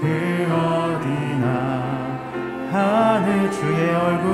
[0.00, 0.06] 그
[0.50, 1.46] 어디나
[2.72, 4.30] 하늘 주의 얼굴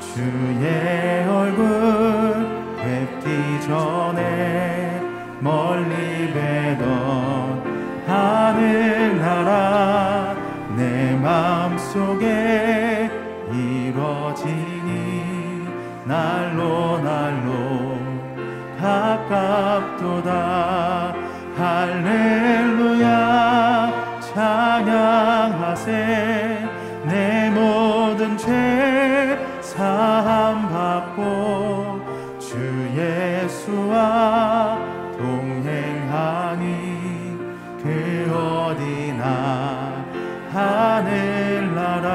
[0.00, 1.64] 주의 얼굴
[2.76, 5.00] 뵙기 전에
[5.38, 7.62] 멀리 뵈던
[8.08, 9.54] 하늘나라
[10.76, 13.08] 내 맘속에
[13.52, 14.88] 이뤄지니
[16.04, 17.96] 날로 날로
[18.80, 20.28] 가깝도다.
[21.56, 23.27] 할렐루야
[24.38, 25.90] 찬양하세.
[27.06, 32.00] 내 모든 죄 사함 받고
[32.38, 32.56] 주
[32.96, 34.78] 예수와
[35.18, 36.66] 동행하니
[37.82, 40.04] 그 어디나
[40.52, 42.06] 하늘나라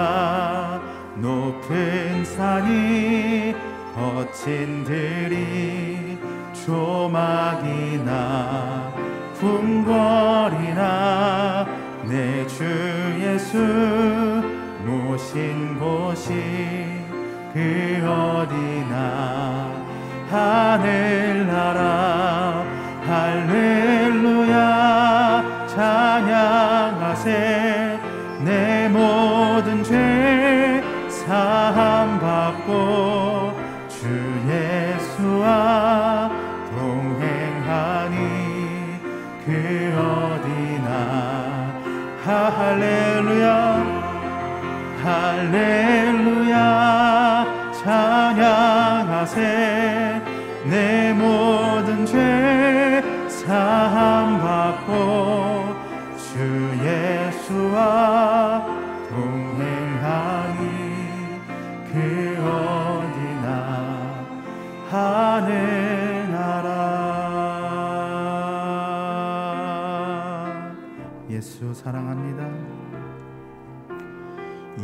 [1.15, 3.53] 높은 산이
[3.93, 6.17] 거친 들이
[6.65, 8.13] 조막이나
[9.41, 11.32] 궁궐이나
[12.13, 12.63] 내 주
[13.19, 13.57] 예수
[14.85, 16.31] 모신 곳이
[17.51, 17.57] 그
[18.05, 18.93] 어디나
[20.29, 21.81] 하늘나라.
[23.07, 24.55] 할렐루야
[25.67, 27.29] 찬양하세.
[28.45, 31.62] 내 모든 죄사
[45.53, 46.57] 할렐루야
[47.73, 49.39] 찬양하세.
[50.65, 55.75] 내 모든 죄 사함 받고
[56.17, 56.39] 주
[56.83, 58.65] 예수와
[59.09, 60.61] 동행하니
[61.91, 61.93] 그
[62.41, 63.47] 어디나
[64.89, 66.71] 하늘 나라.
[71.29, 72.41] 예수 사랑합니다.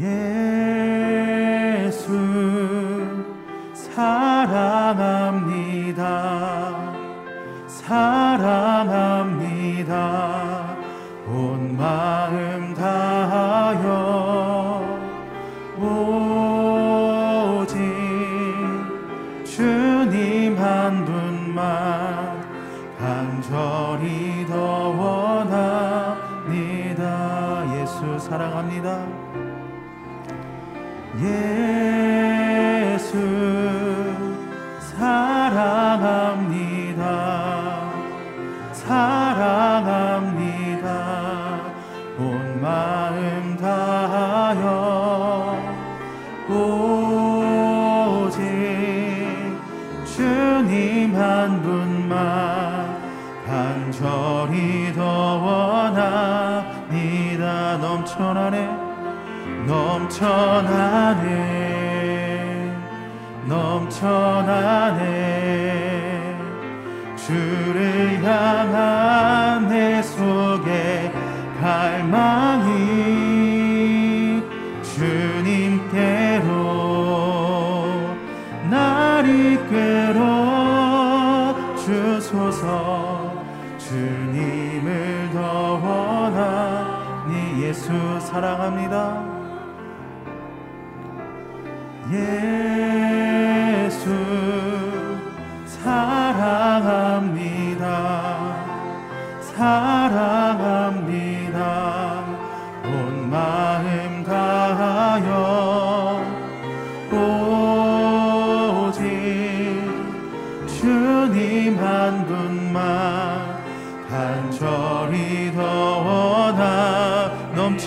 [0.02, 0.39] 예
[5.94, 6.94] 사랑합니다.
[7.68, 9.26] 사랑합니다.
[11.28, 14.20] 온 마음 다하여
[17.58, 17.78] 오직
[19.46, 22.40] 주님 한 분만
[23.00, 24.90] 간절히 더
[25.50, 27.00] 원합니다.
[27.82, 29.00] 예수 사랑합니다.
[31.22, 31.69] 예
[58.20, 58.70] 넘쳐나네.
[59.66, 61.30] 넘쳐나네.
[63.48, 65.00] 넘쳐나네.
[67.16, 68.99] 주를 향한
[88.40, 89.19] 사랑합니다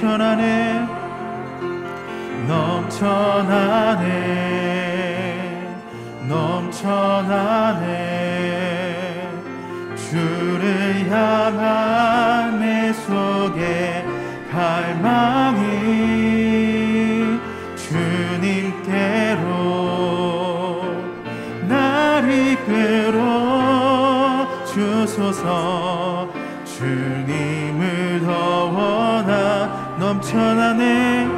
[0.03, 0.89] 넘쳐나네.
[2.49, 4.03] 넘쳐나네.
[6.29, 7.87] 넘 넘쳐나네.
[9.95, 14.05] 주를 향한 내 속에
[14.51, 15.63] 갈망이
[17.77, 19.43] 주님께로
[21.69, 23.23] 날 이끌어
[24.67, 25.82] 주소서
[30.23, 31.29] 넘쳐나네.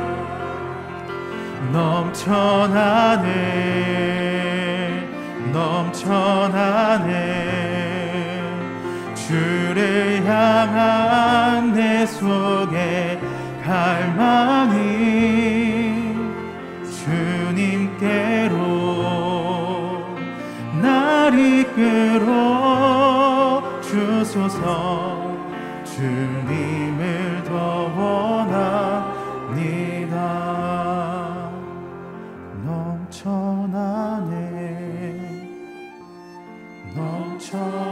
[1.73, 3.25] 넘쳐나네.
[5.53, 7.15] 넘쳐나네.
[9.15, 13.19] 주를 향한 내 속에
[13.65, 14.75] 갈망이
[16.85, 18.55] 주님께로
[20.83, 22.21] 날 이끌어
[23.81, 25.04] 주소서
[37.55, 37.84] 넘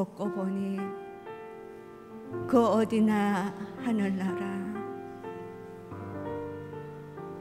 [0.00, 0.78] 벗고 보니
[2.48, 3.52] 그 어디나
[3.84, 4.40] 하늘나라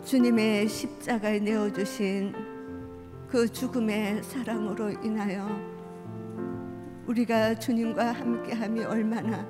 [0.03, 2.33] 주님의 십자가에 내어주신
[3.29, 5.47] 그 죽음의 사랑으로 인하여
[7.07, 9.47] 우리가 주님과 함께함이 얼마나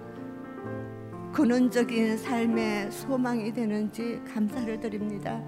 [1.33, 5.41] 근원적인 삶의 소망이 되는지 감사를 드립니다.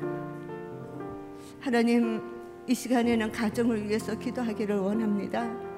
[1.60, 2.22] 하나님
[2.68, 5.71] 이 시간에는 가정을 위해서 기도하기를 원합니다.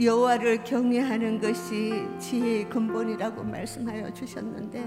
[0.00, 4.84] 여호와를 경외하는 것이 지혜의 근본이라고 말씀하여 주셨는데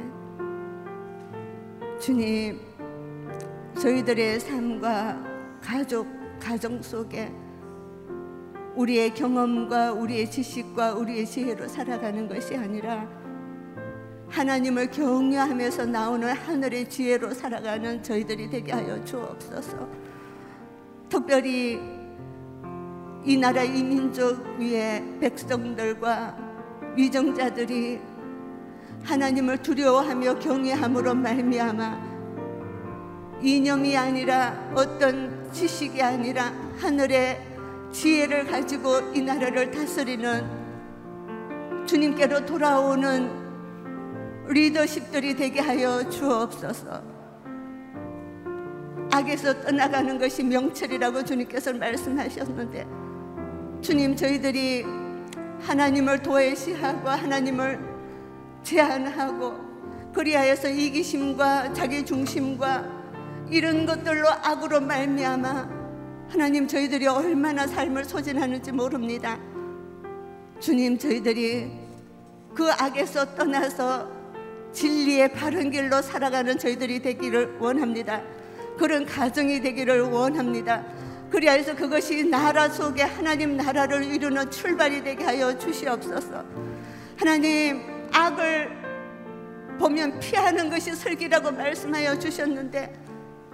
[2.00, 2.60] 주님
[3.78, 5.22] 저희들의 삶과
[5.62, 6.08] 가족
[6.40, 7.30] 가정 속에
[8.76, 13.06] 우리의 경험과 우리의 지식과 우리의 지혜로 살아가는 것이 아니라
[14.30, 19.90] 하나님을 경외하면서 나오는 하늘의 지혜로 살아가는 저희들이 되게 하여 주옵소서.
[21.10, 22.01] 특별히
[23.24, 26.36] 이 나라 이 민족 위에 백성들과
[26.96, 28.00] 위정자들이
[29.04, 32.12] 하나님을 두려워하며 경외함으로 말미암아
[33.44, 37.42] 이념이 아니라 어떤 지식이 아니라 하늘의
[37.92, 40.62] 지혜를 가지고 이 나라를 다스리는
[41.86, 43.42] 주님께로 돌아오는
[44.48, 47.02] 리더십들이 되게 하여 주옵소서.
[49.12, 53.01] 악에서 떠나가는 것이 명철이라고 주님께서 말씀하셨는데
[53.82, 54.86] 주님 저희들이
[55.62, 57.80] 하나님을 도외시하고 하나님을
[58.62, 59.56] 제한하고
[60.14, 62.86] 그리하여서 이기심과 자기 중심과
[63.50, 65.82] 이런 것들로 악으로 말미암아
[66.30, 69.40] 하나님 저희들이 얼마나 삶을 소진하는지 모릅니다.
[70.60, 71.72] 주님 저희들이
[72.54, 74.08] 그 악에서 떠나서
[74.74, 78.22] 진리의 바른 길로 살아가는 저희들이 되기를 원합니다.
[78.78, 80.86] 그런 가정이 되기를 원합니다.
[81.32, 86.44] 그리하여서 그것이 나라 속에 하나님 나라를 이루는 출발이 되게 하여 주시옵소서.
[87.18, 88.70] 하나님 악을
[89.80, 92.94] 보면 피하는 것이 슬기라고 말씀하여 주셨는데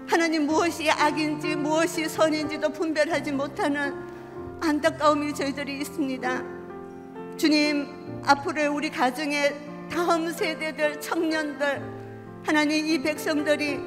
[0.08, 3.94] 하나님 무엇이 악인지 무엇이 선인지도 분별하지 못하는
[4.60, 6.44] 안타까움이 저희들이 있습니다.
[7.38, 9.56] 주님 앞으로 우리 가정의
[9.92, 11.82] 다음 세대들 청년들
[12.44, 13.80] 하나님 이 백성들이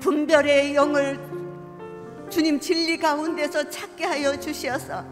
[0.00, 1.39] 분별의 영을
[2.30, 5.04] 주님 진리 가운데서 찾게 하여 주시어서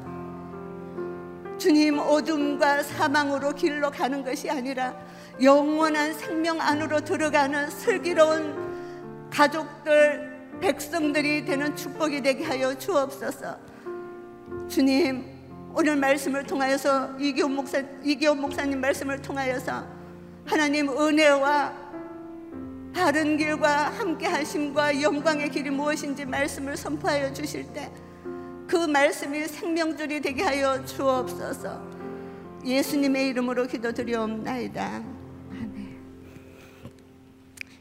[1.58, 4.94] 주님 어둠과 사망으로 길로 가는 것이 아니라
[5.42, 13.58] 영원한 생명 안으로 들어가는 슬기로운 가족들 백성들이 되는 축복이 되게 하여 주옵소서.
[14.68, 15.24] 주님
[15.74, 17.82] 오늘 말씀을 통하여서 이기호 목사
[18.34, 19.84] 목사님 말씀을 통하여서
[20.44, 21.87] 하나님 은혜와
[22.92, 27.90] 바른 길과 함께 하심과 영광의 길이 무엇인지 말씀을 선포하여 주실 때
[28.68, 31.82] 그 말씀이 생명줄이 되게 하여 주옵소서.
[32.66, 35.02] 예수님의 이름으로 기도드리옵나이다.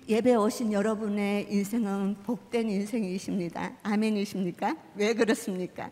[0.08, 3.74] 예배 오신 여러분의 인생은 복된 인생이십니다.
[3.84, 4.78] 아멘이십니까?
[4.96, 5.92] 왜 그렇습니까?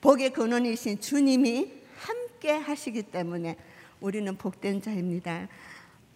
[0.00, 3.56] 복의 근원이신 주님이 함께 하시기 때문에
[4.00, 5.48] 우리는 복된 자입니다.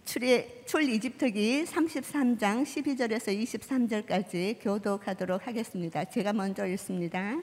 [0.06, 6.04] 출 이집트기 33장 12절에서 23절까지 교독하도록 하겠습니다.
[6.04, 7.36] 제가 먼저 읽습니다.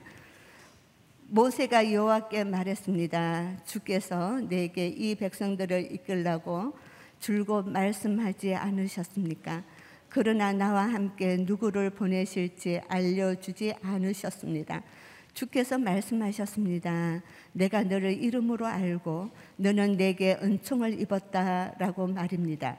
[1.27, 3.65] 모세가 여호와께 말했습니다.
[3.65, 6.73] 주께서 내게 이 백성들을 이끌라고
[7.19, 9.61] 줄곧 말씀하지 않으셨습니까?
[10.07, 14.81] 그러나 나와 함께 누구를 보내실지 알려주지 않으셨습니다.
[15.33, 17.21] 주께서 말씀하셨습니다.
[17.53, 22.77] 내가 너를 이름으로 알고 너는 내게 은총을 입었다라고 말입니다.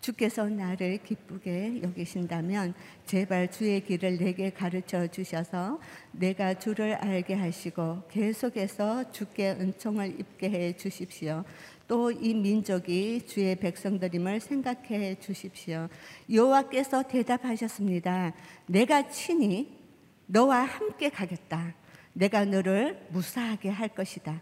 [0.00, 2.74] 주께서 나를 기쁘게 여기신다면
[3.06, 5.80] 제발 주의 길을 내게 가르쳐 주셔서
[6.12, 11.42] 내가 주를 알게 하시고 계속해서 주께 은총을 입게 해 주십시오.
[11.86, 15.88] 또 이 민족이 주의 백성들임을 생각해 주십시오.
[16.30, 18.32] 여호와께서 대답하셨습니다.
[18.66, 19.78] 내가 친히
[20.26, 21.74] 너와 함께 가겠다.
[22.14, 24.40] 내가 너를 무사하게 할 것이다.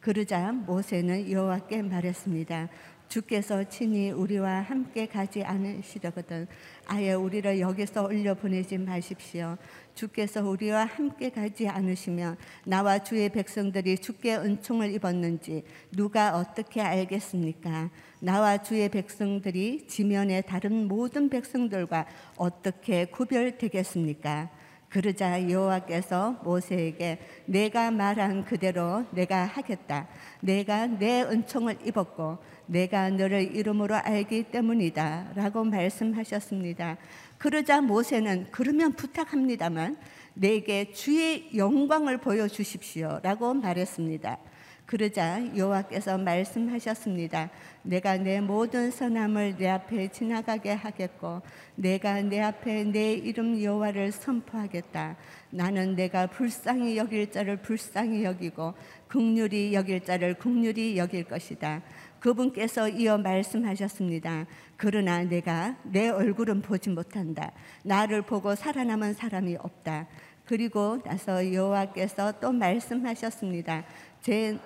[0.00, 2.68] 그러자 모세는 여호와께 말했습니다.
[3.12, 6.46] 주께서 친히 우리와 함께 가지 않으시려거든
[6.86, 9.58] 아예 우리를 여기서 올려 보내지 마십시오.
[9.94, 15.62] 주께서 우리와 함께 가지 않으시면 나와 주의 백성들이 주께 은총을 입었는지
[15.92, 17.90] 누가 어떻게 알겠습니까?
[18.20, 24.48] 나와 주의 백성들이 지면의 다른 모든 백성들과 어떻게 구별되겠습니까?
[24.92, 30.06] 그러자 여호와께서 모세에게 내가 말한 그대로 내가 하겠다.
[30.40, 36.98] 내가 내 은총을 입었고 내가 너를 이름으로 알기 때문이다라고 말씀하셨습니다.
[37.38, 39.96] 그러자 모세는 그러면 부탁합니다만
[40.34, 44.38] 내게 주의 영광을 보여 주십시오라고 말했습니다.
[44.86, 47.50] 그러자 여호와께서 말씀하셨습니다.
[47.82, 51.40] 내가 내 모든 선함을 내 앞에 지나가게 하겠고
[51.76, 55.16] 내가 내 앞에 내 이름 여호와를 선포하겠다.
[55.50, 58.74] 나는 내가 불쌍히 여길 자를 불쌍히 여기고
[59.08, 61.82] 극률이 여길 자를 극률이 여길 것이다.
[62.20, 64.46] 그분께서 이어 말씀하셨습니다.
[64.76, 67.50] 그러나 내가 내 얼굴은 보지 못한다.
[67.82, 70.06] 나를 보고 살아남은 사람이 없다.
[70.44, 73.84] 그리고 나서 여호와께서 또 말씀하셨습니다.
[74.22, 74.56] 제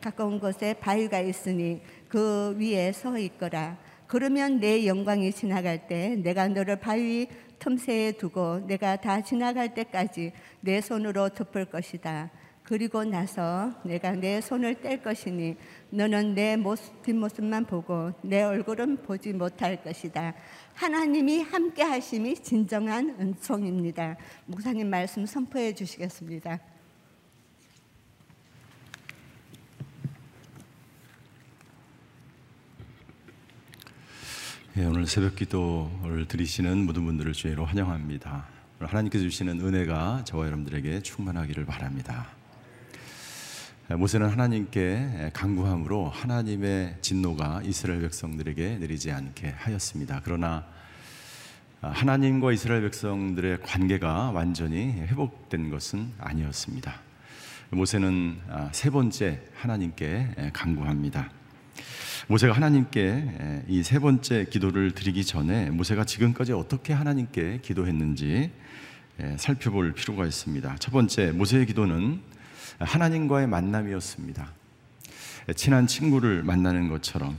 [0.00, 3.76] 가까운 곳에 바위가 있으니 그 위에 서 있거라.
[4.06, 10.80] 그러면 내 영광이 지나갈 때 내가 너를 바위 틈새에 두고 내가 다 지나갈 때까지 내
[10.80, 12.30] 손으로 덮을 것이다.
[12.62, 15.56] 그리고 나서 내가 내 손을 뗄 것이니
[15.90, 20.32] 너는 내 모습, 뒷모습만 보고 내 얼굴은 보지 못할 것이다.
[20.72, 24.16] 하나님이 함께 하심이 진정한 은총입니다.
[24.46, 26.73] 목사님 말씀 선포해 주시겠습니다.
[34.76, 38.44] 예, 오늘 새벽 기도를 드리시는 모든 분들을 주의로 환영합니다.
[38.80, 42.26] 하나님께서 주시는 은혜가 저와 여러분들에게 충만하기를 바랍니다.
[43.92, 50.20] 예, 모세는 하나님께 간구함으로 하나님의 진노가 이스라엘 백성들에게 내리지 않게 하였습니다.
[50.24, 50.66] 그러나
[51.80, 57.00] 하나님과 이스라엘 백성들의 관계가 완전히 회복된 것은 아니었습니다.
[57.70, 58.40] 모세는
[58.72, 61.30] 세 번째 하나님께 간구합니다.
[62.26, 68.50] 모세가 하나님께 이 세 번째 기도를 드리기 전에 모세가 지금까지 어떻게 하나님께 기도했는지
[69.36, 70.76] 살펴볼 필요가 있습니다.
[70.78, 72.20] 첫 번째, 모세의 기도는
[72.78, 74.52] 하나님과의 만남이었습니다.
[75.54, 77.38] 친한 친구를 만나는 것처럼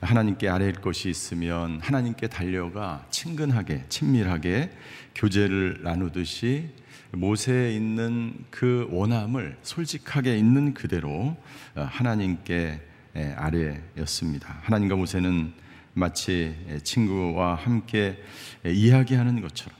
[0.00, 4.70] 하나님께 아뢰일 것이 있으면 하나님께 달려가 친근하게, 친밀하게
[5.16, 6.68] 교제를 나누듯이
[7.10, 11.36] 모세에 있는 그 원함을 솔직하게 있는 그대로
[11.74, 14.58] 하나님께 아래였습니다.
[14.62, 15.52] 하나님과 모세는
[15.92, 18.22] 마치 친구와 함께
[18.64, 19.78] 이야기하는 것처럼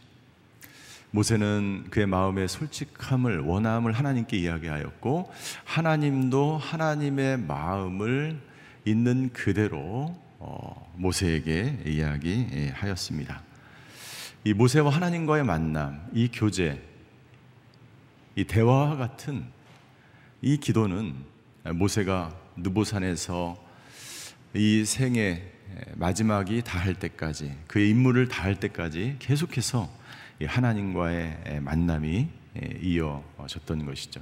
[1.13, 5.33] 모세는 그의 마음의 솔직함을 원함을 하나님께 이야기하였고
[5.65, 8.41] 하나님도 하나님의 마음을
[8.85, 13.43] 있는 그대로 어, 모세에게 이야기하였습니다.
[14.45, 16.83] 이 모세와 하나님과의 만남, 이 교제,
[18.37, 19.45] 이 대화와 같은
[20.41, 21.15] 이 기도는
[21.75, 23.63] 모세가 느보산에서
[24.55, 25.51] 이 생의
[25.95, 29.89] 마지막이 다할 때까지 그의 임무를 다할 때까지 계속해서
[30.43, 32.29] 하나님과의 만남이
[32.83, 34.21] 이어졌던 것이죠.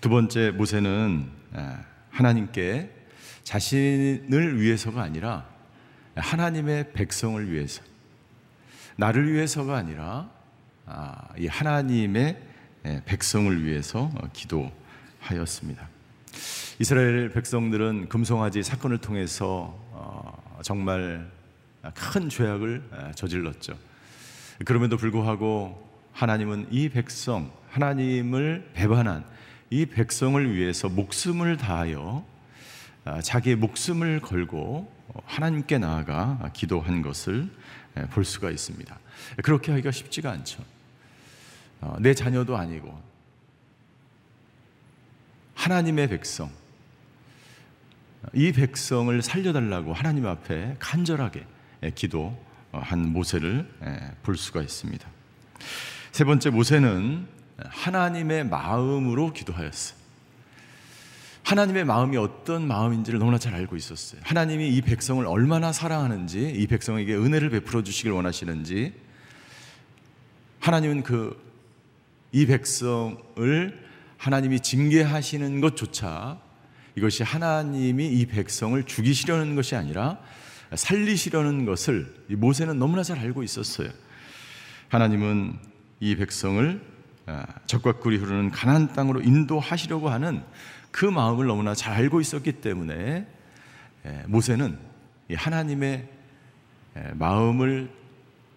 [0.00, 1.30] 두 번째 모세는
[2.10, 2.90] 하나님께
[3.42, 5.48] 자신을 위해서가 아니라
[6.14, 7.82] 하나님의 백성을 위해서
[8.96, 10.30] 나를 위해서가 아니라
[10.86, 12.40] 아, 이 하나님의
[13.06, 15.93] 백성을 위해서 기도하였습니다.
[16.80, 21.30] 이스라엘 백성들은 금송아지 사건을 통해서 어, 정말
[21.94, 23.78] 큰 죄악을 저질렀죠.
[24.64, 29.24] 그럼에도 불구하고 하나님은 이 백성, 하나님을 배반한
[29.70, 32.24] 이 백성을 위해서 목숨을 다하여
[33.22, 34.92] 자기의 목숨을 걸고
[35.26, 37.48] 하나님께 나아가 기도한 것을
[38.10, 38.98] 볼 수가 있습니다.
[39.44, 40.64] 그렇게 하기가 쉽지가 않죠.
[41.80, 43.00] 어, 내 자녀도 아니고
[45.54, 46.50] 하나님의 백성,
[48.32, 51.46] 이 백성을 살려달라고 하나님 앞에 간절하게
[51.94, 53.68] 기도한 모세를
[54.22, 55.06] 볼 수가 있습니다.
[56.12, 57.26] 세 번째 모세는
[57.58, 60.02] 하나님의 마음으로 기도하였어요.
[61.42, 64.20] 하나님의 마음이 어떤 마음인지를 너무나 잘 알고 있었어요.
[64.24, 68.94] 하나님이 이 백성을 얼마나 사랑하는지, 이 백성에게 은혜를 베풀어 주시길 원하시는지,
[70.60, 71.44] 하나님은 그
[72.34, 73.84] 이 백성을
[74.18, 76.40] 하나님이 징계하시는 것조차
[76.96, 80.18] 이것이 하나님이 이 백성을 죽이시려는 것이 아니라
[80.74, 83.90] 살리시려는 것을 모세는 너무나 잘 알고 있었어요.
[84.88, 85.58] 하나님은
[86.00, 86.94] 이 백성을
[87.26, 90.42] 아, 적과 꿀이 흐르는 가나안 땅으로 인도하시려고 하는
[90.90, 93.26] 그 마음을 너무나 잘 알고 있었기 때문에
[94.26, 94.78] 모세는
[95.34, 96.08] 하나님의
[97.14, 97.90] 마음을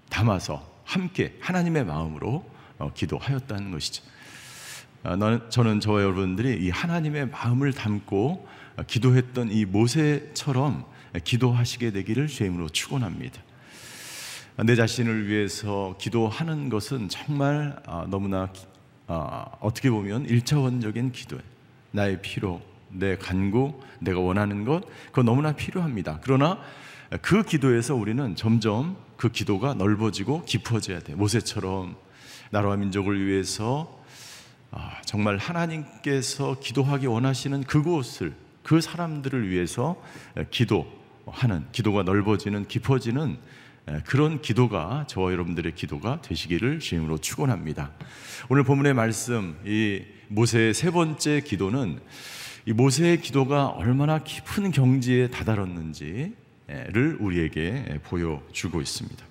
[0.10, 4.03] 담아서 함께 하나님의 마음으로 어, 기도하였다는 것이죠.
[5.10, 8.46] 아, 저는 저와 여러분들이 이 하나님의 마음을 담고
[8.76, 10.84] 어, 기도했던 이 모세처럼
[11.24, 13.42] 기도하시게 되기를 주임으로 축원합니다.
[14.58, 18.52] 아, 내 자신을 위해서 기도하는 것은 정말 아, 너무나
[19.62, 21.44] 어떻게 보면 일차원적인 기도예요.
[21.92, 26.20] 나의 필요, 내 간구, 내가 원하는 것, 그거 너무나 필요합니다.
[26.22, 26.60] 그러나
[27.22, 31.16] 그 기도에서 우리는 점점 그 기도가 넓어지고 깊어져야 돼.
[31.16, 31.96] 모세처럼
[32.52, 33.97] 나라와 민족을 위해서 아,
[35.05, 38.33] 정말 하나님께서 기도하기 원하시는 그곳을
[38.63, 40.01] 그 사람들을 위해서
[40.51, 43.38] 기도하는 기도가 넓어지는 깊어지는
[44.06, 47.91] 그런 기도가 저와 여러분들의 기도가 되시기를 주임으로 축원합니다.
[48.49, 52.01] 오늘 본문의 말씀 이 모세의 세 번째 기도는
[52.65, 56.36] 이 모세의 기도가 얼마나 깊은 경지에 다다랐는지를
[57.21, 59.25] 우리에게 보여주고 있습니다.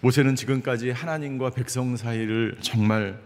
[0.00, 3.20] 모세는 지금까지 하나님과 백성 사이를 정말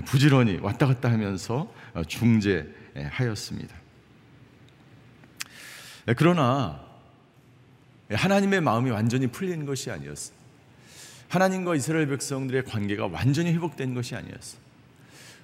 [0.00, 1.72] 부지런히 왔다 갔다 하면서
[2.06, 3.74] 중재하였습니다.
[6.16, 6.80] 그러나
[8.10, 10.32] 하나님의 마음이 완전히 풀린 것이 아니었어.
[11.28, 14.58] 하나님과 이스라엘 백성들의 관계가 완전히 회복된 것이 아니었어.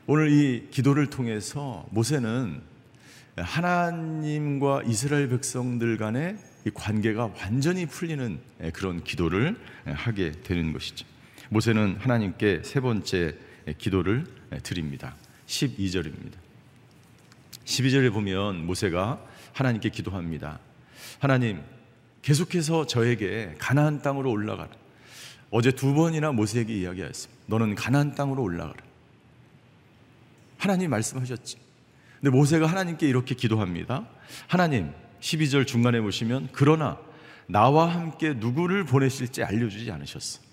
[0.07, 2.61] 오늘 이 기도를 통해서 모세는
[3.37, 8.39] 하나님과 이스라엘 백성들 간의 이 관계가 완전히 풀리는
[8.73, 11.07] 그런 기도를 하게 되는 것이죠.
[11.51, 13.35] 모세는 하나님께 세 번째
[13.79, 14.27] 기도를
[14.63, 15.15] 드립니다.
[15.47, 16.35] 12절입니다.
[17.65, 19.21] 12절에 보면 모세가
[19.53, 20.59] 하나님께 기도합니다.
[21.19, 21.63] 하나님,
[22.23, 24.71] 계속해서 저에게 가나안 땅으로 올라가라.
[25.51, 27.43] 어제 두 번이나 모세에게 이야기했습니다.
[27.47, 28.83] 너는 가나안 땅으로 올라가라.
[30.59, 31.57] 하나님 말씀하셨지.
[32.21, 34.07] 근데 모세가 하나님께 이렇게 기도합니다.
[34.49, 36.99] 하나님, 12절 중간에 보시면 그러나
[37.47, 40.48] 나와 함께 누구를 보내실지 알려주지 않으셨어.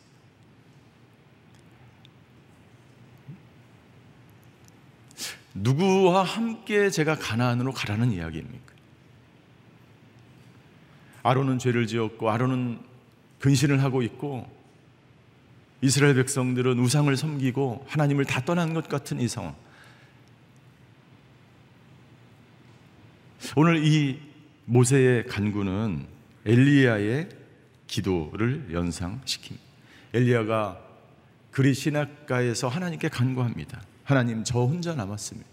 [5.55, 8.73] 누구와 함께 제가 가나안으로 가라는 이야기입니까?
[11.23, 12.79] 아론은 죄를 지었고 아론은
[13.39, 14.53] 근신을 하고 있고
[15.81, 19.55] 이스라엘 백성들은 우상을 섬기고 하나님을 다 떠난 것 같은 이 상황.
[23.55, 24.19] 오늘 이
[24.65, 26.07] 모세의 간구는
[26.45, 27.29] 엘리야의
[27.87, 29.59] 기도를 연상시킵니다.
[30.13, 30.81] 엘리야가
[31.51, 33.81] 그리 시냇가에서 하나님께 간구합니다.
[34.05, 35.49] 하나님 저 혼자 남았습니다.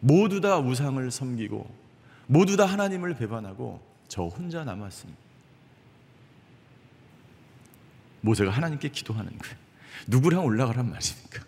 [0.00, 1.70] 모두 다 우상을 섬기고
[2.26, 5.18] 모두 다 하나님을 배반하고 저 혼자 남았습니다.
[8.22, 9.56] 모세가 하나님께 기도하는 거예요.
[10.08, 11.44] 누구랑 올라가란 말입니까?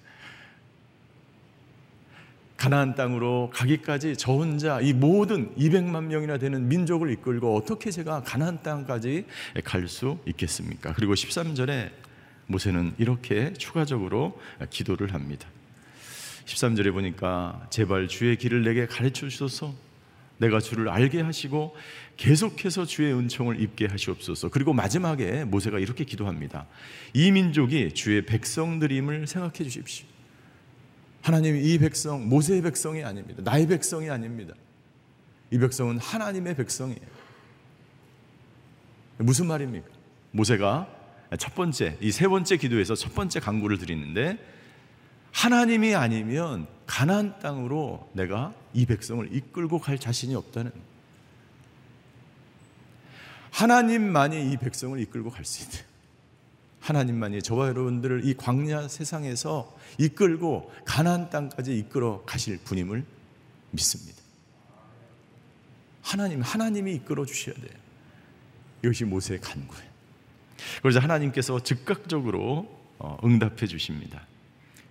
[2.57, 8.63] 가나안 땅으로 가기까지 저 혼자 이 모든 200만 명이나 되는 민족을 이끌고 어떻게 제가 가나안
[8.63, 9.27] 땅까지
[9.65, 10.93] 갈 수 있겠습니까?
[10.95, 11.91] 그리고 13절에
[12.47, 15.49] 모세는 이렇게 추가적으로 기도를 합니다.
[16.45, 19.75] 13절에 보니까 제발 주의 길을 내게 가르쳐 주소서
[20.39, 21.77] 내가 주를 알게 하시고
[22.17, 24.49] 계속해서 주의 은총을 입게 하시옵소서.
[24.49, 26.67] 그리고 마지막에 모세가 이렇게 기도합니다.
[27.13, 30.07] 이 민족이 주의 백성들임을 생각해 주십시오.
[31.21, 33.43] 하나님 이 백성 모세의 백성이 아닙니다.
[33.45, 34.55] 나의 백성이 아닙니다.
[35.53, 37.23] 이 백성은 하나님의 백성이에요.
[39.19, 39.87] 무슨 말입니까?
[40.33, 40.89] 모세가
[41.39, 44.39] 첫 번째 이 세 번째 기도에서 첫 번째 강구를 드리는데
[45.33, 50.73] 하나님이 아니면 가나안 땅으로 내가 이 백성을 이끌고 갈 자신이 없다는
[53.51, 55.85] 하나님만이 이 백성을 이끌고 갈 수 있다.
[56.81, 63.05] 하나님만이 저와 여러분들을 이 광야 세상에서 이끌고 가나안 땅까지 이끌어 가실 분임을
[63.71, 64.21] 믿습니다.
[66.03, 67.79] 하나님 하나님이 이끌어 주셔야 돼요.
[68.83, 69.93] 이것이 모세의 간구예요.
[70.83, 72.69] 그래서 하나님께서 즉각적으로
[72.99, 74.27] 어, 응답해 주십니다.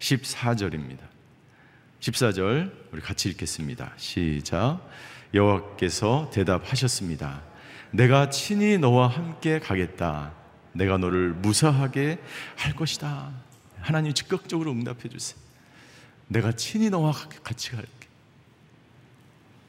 [0.01, 0.99] 14절입니다.
[1.99, 3.93] 14절 우리 같이 읽겠습니다.
[3.97, 4.81] 시작.
[5.33, 7.43] 여호와께서 대답하셨습니다.
[7.91, 10.33] 내가 친히 너와 함께 가겠다.
[10.73, 12.19] 내가 너를 무사하게
[12.55, 13.31] 할 것이다.
[13.79, 15.39] 하나님 즉각적으로 응답해 주세요.
[16.27, 17.89] 내가 친히 너와 같이 갈게.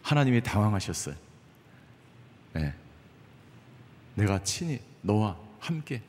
[0.02, 1.14] 하나님이 당황하셨어요.
[2.54, 2.74] 네.
[4.14, 6.02] 내가 친히 너와 함께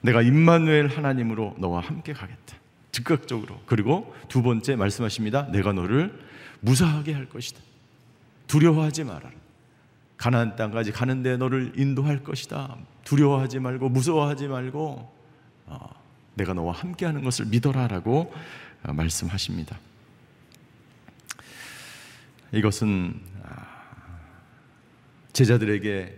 [0.00, 2.56] 내가 임마누엘 하나님으로 너와 함께 가겠다.
[2.92, 3.60] 즉각적으로.
[3.66, 5.50] 그리고 두 번째 말씀하십니다.
[5.50, 6.18] 내가 너를
[6.60, 7.60] 무사하게 할 것이다.
[8.46, 9.30] 두려워하지 말아라.
[10.16, 12.76] 가나안 땅까지 가는데 너를 인도할 것이다.
[13.04, 15.12] 두려워하지 말고 무서워하지 말고
[15.66, 15.90] 어,
[16.34, 18.32] 내가 너와 함께하는 것을 믿어라라고
[18.84, 19.78] 어, 말씀하십니다.
[22.52, 23.66] 이것은 아,
[25.32, 26.17] 제자들에게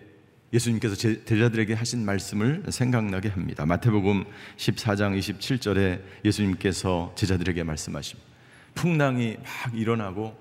[0.53, 3.65] 예수님께서 제자들에게 하신 말씀을 생각나게 합니다.
[3.67, 4.25] 마태복음
[4.57, 8.29] 14장 27절에 예수님께서 제자들에게 말씀하십니다.
[8.75, 10.37] 풍랑이 막 일어나고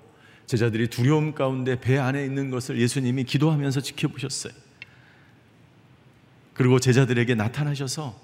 [0.46, 4.52] 제자들이 두려움 가운데 배 안에 있는 것을 예수님이 기도하면서 지켜보셨어요.
[6.54, 8.18] 그리고 제자들에게 나타나셔서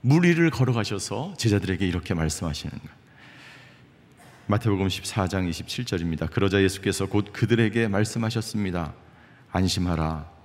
[0.00, 3.00] 물 위를 걸어가셔서 제자들에게 이렇게 말씀하시는 거예요.
[4.46, 6.30] 마태복음 14장 27절입니다.
[6.30, 8.94] 그러자 예수께서 곧 그들에게 말씀하셨습니다.
[9.52, 10.39] 안심하라.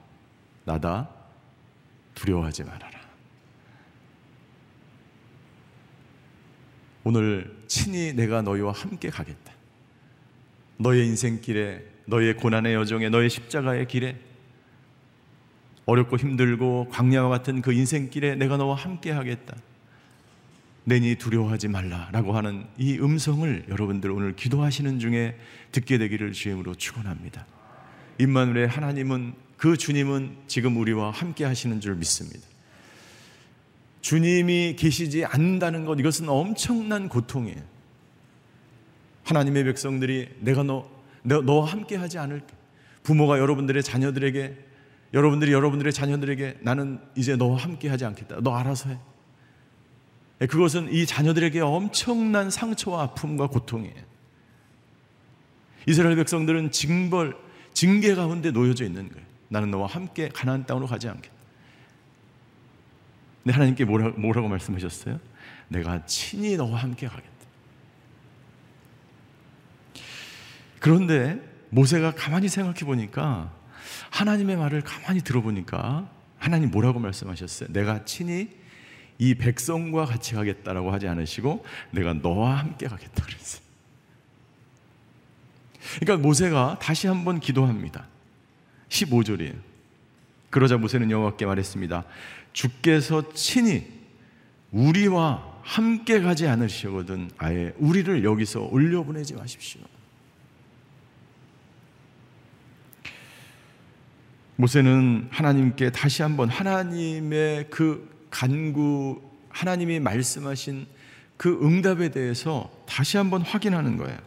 [0.66, 1.10] 나다
[2.16, 3.00] 두려워하지 말아라.
[7.04, 9.54] 오늘 친히 내가 너희와 함께 가겠다.
[10.78, 14.20] 너의 인생길에, 너의 고난의 여정에, 너의 십자가의 길에,
[15.86, 19.56] 어렵고 힘들고 광야와 같은 그 인생길에 내가 너와 함께 하겠다.
[20.84, 25.38] 내니 두려워하지 말라라고 하는 이 음성을 여러분들 오늘 기도하시는 중에
[25.72, 27.46] 듣게 되기를 주임으로 축원합니다.
[28.20, 32.42] 임마누엘의 하나님은 그 주님은 지금 우리와 함께 하시는 줄 믿습니다.
[34.02, 37.62] 주님이 계시지 않는다는 것 이것은 엄청난 고통이에요.
[39.24, 40.88] 하나님의 백성들이 내가 너,
[41.24, 42.54] 너와 함께 하지 않을게.
[43.04, 44.58] 부모가 여러분들의 자녀들에게
[45.14, 48.42] 여러분들이 여러분들의 자녀들에게 나는 이제 너와 함께 하지 않겠다.
[48.42, 49.00] 너 알아서 해.
[50.42, 53.96] 예, 그것은 이 자녀들에게 엄청난 상처와 아픔과 고통이에요.
[55.88, 57.38] 이스라엘 백성들은 징벌,
[57.74, 59.25] 징계 가운데 놓여져 있는 거예요.
[59.56, 61.34] 나는 너와 함께 가나안 땅으로 가지 않겠다.
[63.42, 65.18] 근데 하나님께 뭐라, 뭐라고 말씀하셨어요?
[65.70, 67.30] 내가 친히 너와 함께 가겠다.
[70.80, 71.40] 그런데
[71.70, 73.54] 모세가 가만히 생각해 보니까
[74.10, 77.72] 하나님의 말을 가만히 들어보니까 하나님 뭐라고 말씀하셨어요?
[77.72, 78.50] 내가 친히
[79.20, 83.64] 이 백성과 같이 가겠다라고 하지 않으시고 내가 너와 함께 가겠다 그랬어요.
[86.02, 88.15] 그러니까 모세가 다시 한번 기도합니다.
[88.90, 89.56] 15절이에요.
[90.50, 92.06] 그러자 모세는 여호와께 말했습니다.
[92.54, 93.88] 주께서 친히
[94.72, 99.82] 우리와 함께 가지 않으시거든 아예 우리를 여기서 올려보내지 마십시오.
[104.58, 110.88] 모세는 하나님께 다시 한번 하나님의 그 간구, 하나님이 말씀하신
[111.38, 114.18] 그 응답에 대해서 다시 한번 확인하는 거예요.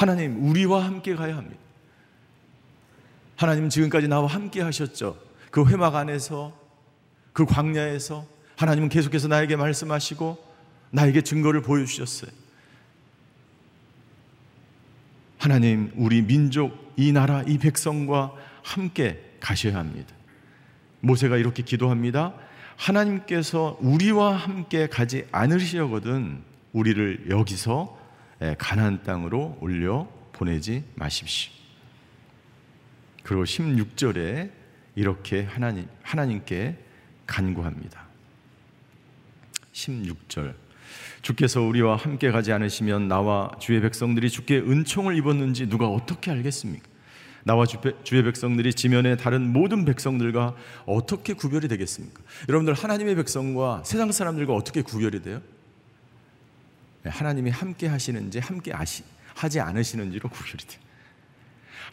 [0.00, 1.60] 하나님, 우리와 함께 가야 합니다.
[3.36, 5.18] 하나님 지금까지 나와 함께 하셨죠.
[5.50, 6.58] 그 회막 안에서,
[7.34, 8.24] 그 광야에서
[8.56, 10.42] 하나님은 계속해서 나에게 말씀하시고
[10.92, 12.30] 나에게 증거를 보여주셨어요.
[15.36, 18.32] 하나님, 우리 민족, 이 나라, 이 백성과
[18.62, 20.14] 함께 가셔야 합니다.
[21.00, 22.32] 모세가 이렇게 기도합니다.
[22.76, 27.99] 하나님께서 우리와 함께 가지 않으시려거든 우리를 여기서 예,
[28.58, 31.52] 가나안 땅으로 올려 보내지 마십시오.
[33.22, 34.50] 그리고 16절에
[34.94, 36.76] 이렇게 하나님 하나님께
[37.26, 38.06] 간구합니다.
[39.72, 40.54] 16절
[41.22, 46.88] 주께서 우리와 함께 가지 않으시면 나와 주의 백성들이 주께 은총을 입었는지 누가 어떻게 알겠습니까?
[47.44, 50.54] 나와 주의 백성들이 지면의 다른 모든 백성들과
[50.86, 52.22] 어떻게 구별이 되겠습니까?
[52.48, 55.40] 여러분들 하나님의 백성과 세상 사람들과 어떻게 구별이 돼요?
[57.02, 59.02] 네, 하나님이 함께 하시는지 함께 하시,
[59.34, 60.80] 하지 않으시는지로 구별이 돼요.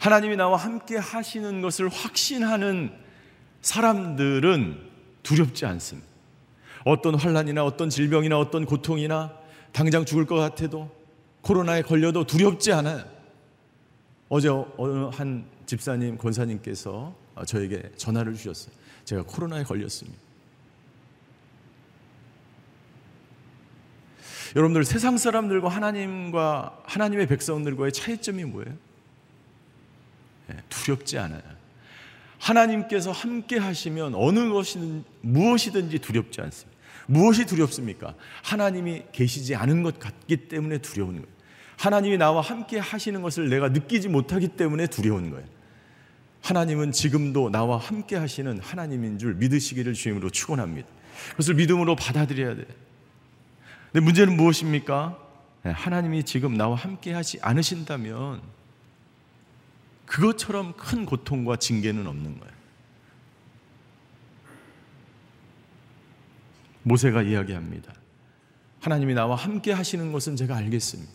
[0.00, 2.92] 하나님이 나와 함께 하시는 것을 확신하는
[3.62, 4.88] 사람들은
[5.22, 6.08] 두렵지 않습니다.
[6.84, 9.36] 어떤 환란이나 어떤 질병이나 어떤 고통이나
[9.72, 10.90] 당장 죽을 것 같아도
[11.40, 13.04] 코로나에 걸려도 두렵지 않아요.
[14.28, 17.14] 어제 어느 한 집사님, 권사님께서
[17.46, 18.74] 저에게 전화를 주셨어요.
[19.04, 20.27] 제가 코로나에 걸렸습니다.
[24.56, 28.74] 여러분들 세상 사람들과 하나님과 하나님의 백성들과의 차이점이 뭐예요?
[30.48, 31.42] 네, 두렵지 않아요.
[32.38, 36.78] 하나님께서 함께 하시면 어느 것이든 무엇이든지 두렵지 않습니다.
[37.06, 38.14] 무엇이 두렵습니까?
[38.42, 41.38] 하나님이 계시지 않은 것 같기 때문에 두려운 거예요.
[41.76, 45.46] 하나님이 나와 함께 하시는 것을 내가 느끼지 못하기 때문에 두려운 거예요.
[46.42, 50.88] 하나님은 지금도 나와 함께 하시는 하나님인 줄 믿으시기를 주임으로 축원합니다.
[51.30, 52.66] 그것을 믿음으로 받아들여야 돼.
[53.92, 55.18] 근데 문제는 무엇입니까?
[55.64, 58.42] 네, 하나님이 지금 나와 함께 하지 않으신다면
[60.06, 62.58] 그것처럼 큰 고통과 징계는 없는 거예요.
[66.82, 67.92] 모세가 이야기합니다.
[68.80, 71.12] 하나님이 나와 함께 하시는 것은 제가 알겠습니다.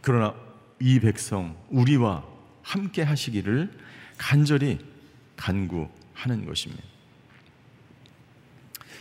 [0.00, 0.34] 그러나
[0.80, 2.24] 이 백성, 우리와
[2.62, 3.70] 함께 하시기를
[4.16, 4.78] 간절히
[5.36, 6.82] 간구하는 것입니다.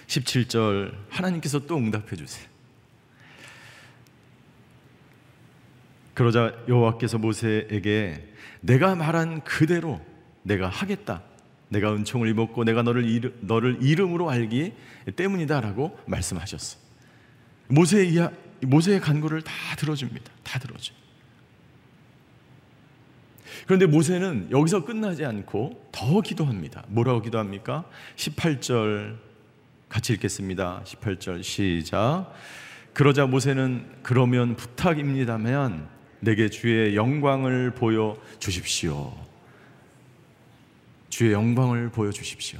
[0.09, 2.47] 17절 하나님께서 또 응답해 주세요.
[6.15, 10.01] 그러자 여호와께서 모세에게 내가 말한 그대로
[10.41, 11.21] 내가 하겠다.
[11.69, 14.73] 내가 은총을 입었고 내가 너를 이르, 너를 이름으로 알기
[15.15, 16.79] 때문이다라고 말씀하셨어.
[17.67, 18.31] 모세의 이야,
[18.63, 20.31] 모세의 간구를 다 들어줍니다.
[20.43, 20.91] 다 들어줘.
[23.67, 26.83] 그런데 모세는 여기서 끝나지 않고 더 기도합니다.
[26.87, 27.85] 뭐라고 기도합니까?
[28.15, 29.28] 18절
[29.89, 30.83] 같이 읽겠습니다.
[30.85, 32.31] 18절 시작.
[32.93, 35.87] 그러자 모세는 그러면 부탁입니다면
[36.19, 39.13] 내게 주의 영광을 보여 주십시오.
[41.09, 42.59] 주의 영광을 보여 주십시오.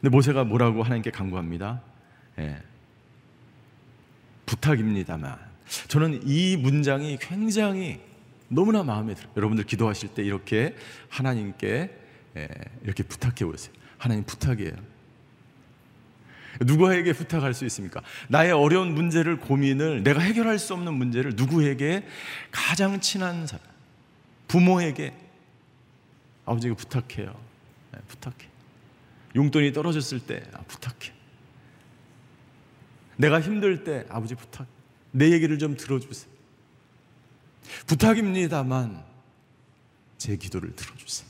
[0.00, 1.82] 근데 모세가 뭐라고 하나님께 간구합니다.
[2.38, 2.62] 예.
[4.46, 5.38] 부탁입니다만
[5.88, 8.00] 저는 이 문장이 굉장히
[8.48, 9.32] 너무나 마음에 들어요.
[9.36, 10.74] 여러분들 기도하실 때 이렇게
[11.08, 11.90] 하나님께
[12.36, 12.48] 예,
[12.82, 13.74] 이렇게 부탁해 보세요.
[13.98, 14.97] 하나님 부탁이에요.
[16.60, 18.02] 누구에게 부탁할 수 있습니까?
[18.28, 22.06] 나의 어려운 문제를 고민을 내가 해결할 수 없는 문제를 누구에게
[22.50, 23.64] 가장 친한 사람
[24.48, 25.14] 부모에게
[26.44, 27.38] 아버지가 부탁해요.
[27.92, 28.48] 네, 부탁해.
[29.36, 31.12] 용돈이 떨어졌을 때 아, 부탁해.
[33.16, 34.66] 내가 힘들 때 아버지 부탁.
[35.10, 36.30] 내 얘기를 좀 들어주세요.
[37.86, 39.04] 부탁입니다만
[40.16, 41.28] 제 기도를 들어주세요.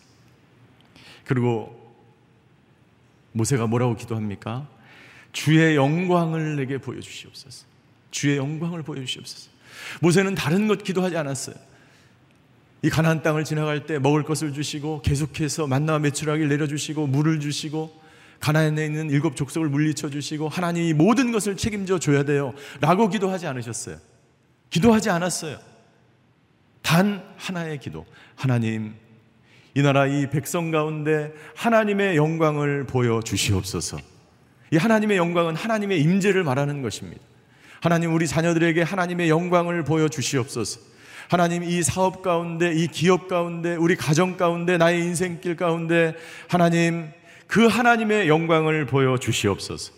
[1.24, 1.94] 그리고
[3.32, 4.68] 모세가 뭐라고 기도합니까?
[5.32, 7.66] 주의 영광을 내게 보여주시옵소서.
[8.10, 9.50] 주의 영광을 보여주시옵소서.
[10.00, 11.56] 모세는 다른 것 기도하지 않았어요.
[12.82, 18.08] 이 가나안 땅을 지나갈 때 먹을 것을 주시고 계속해서 만나와 메추라기를 내려주시고 물을 주시고
[18.40, 22.54] 가나안에 있는 일곱 족속을 물리쳐 주시고 하나님이 모든 것을 책임져 줘야 돼요.
[22.80, 23.98] 라고 기도하지 않으셨어요.
[24.70, 25.58] 기도하지 않았어요.
[26.82, 28.06] 단 하나의 기도.
[28.36, 28.94] 하나님,
[29.74, 33.98] 이 나라 이 백성 가운데 하나님의 영광을 보여 주시옵소서.
[34.70, 37.22] 이 하나님의 영광은 하나님의 임재를 말하는 것입니다.
[37.80, 40.80] 하나님 우리 자녀들에게 하나님의 영광을 보여 주시옵소서.
[41.28, 46.14] 하나님 이 사업 가운데 이 기업 가운데 우리 가정 가운데 나의 인생길 가운데
[46.48, 47.10] 하나님
[47.46, 49.92] 그 하나님의 영광을 보여 주시옵소서.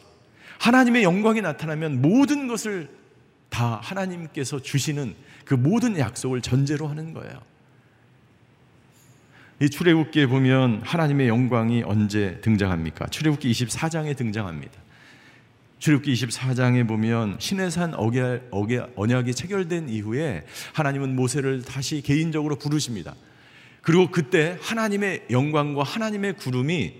[0.58, 2.88] 하나님의 영광이 나타나면 모든 것을
[3.48, 7.49] 다 하나님께서 주시는 그 모든 약속을 전제로 하는 거예요.
[9.62, 13.08] 이 출애굽기에 보면 하나님의 영광이 언제 등장합니까?
[13.08, 14.72] 출애굽기 24장에 등장합니다.
[15.78, 23.14] 출애굽기 24장에 보면 시내산 언약이 체결된 이후에 하나님은 모세를 다시 개인적으로 부르십니다.
[23.82, 26.94] 그리고 그때 하나님의 영광과 하나님의 구름이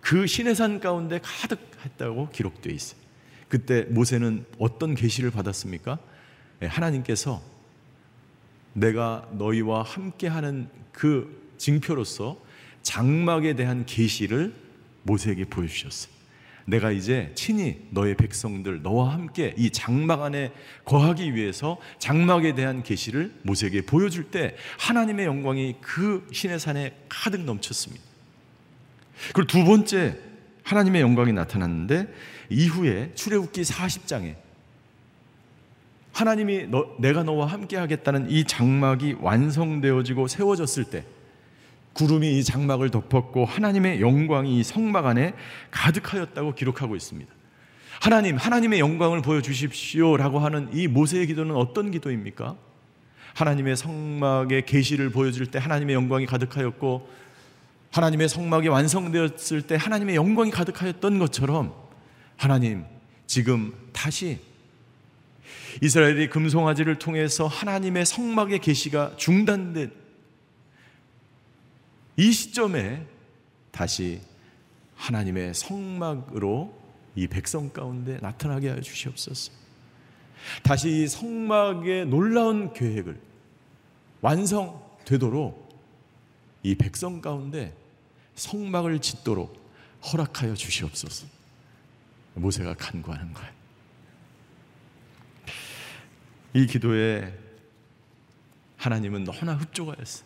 [0.00, 3.00] 그 시내산 가운데 가득했다고 기록되어 있어요.
[3.48, 5.98] 그때 모세는 어떤 계시를 받았습니까?
[6.62, 7.40] 예, 하나님께서
[8.76, 12.38] 내가 너희와 함께하는 그 징표로서
[12.82, 14.54] 장막에 대한 계시를
[15.02, 16.14] 모세에게 보여주셨어요.
[16.66, 20.52] 내가 이제 친히 너의 백성들 너와 함께 이 장막 안에
[20.84, 28.04] 거하기 위해서 장막에 대한 계시를 모세에게 보여줄 때 하나님의 영광이 그 신의 산에 가득 넘쳤습니다.
[29.32, 30.18] 그리고 두 번째
[30.64, 32.12] 하나님의 영광이 나타났는데
[32.50, 34.45] 이후에 출애굽기 40장에
[36.16, 41.04] 하나님이 너, 내가 너와 함께 하겠다는 이 장막이 완성되어지고 세워졌을 때
[41.92, 45.34] 구름이 이 장막을 덮었고 하나님의 영광이 이 성막 안에
[45.70, 47.30] 가득하였다고 기록하고 있습니다.
[48.00, 52.56] 하나님, 하나님의 영광을 보여주십시오라고 하는 이 모세의 기도는 어떤 기도입니까?
[53.34, 57.10] 하나님의 성막의 계시를 보여줄 때 하나님의 영광이 가득하였고
[57.90, 61.74] 하나님의 성막이 완성되었을 때 하나님의 영광이 가득하였던 것처럼
[62.38, 62.86] 하나님
[63.26, 64.38] 지금 다시
[65.82, 69.92] 이스라엘이 금송아지를 통해서 하나님의 성막의 계시가 중단된
[72.16, 73.06] 이 시점에
[73.70, 74.20] 다시
[74.96, 76.74] 하나님의 성막으로
[77.14, 79.52] 이 백성 가운데 나타나게 하여 주시옵소서.
[80.62, 83.18] 다시 이 성막의 놀라운 계획을
[84.20, 85.66] 완성되도록
[86.62, 87.74] 이 백성 가운데
[88.34, 89.56] 성막을 짓도록
[90.12, 91.26] 허락하여 주시옵소서.
[92.34, 93.55] 모세가 간구하는 거예요.
[96.56, 97.34] 이 기도에
[98.78, 100.24] 하나님은 너무나 흡족하였어.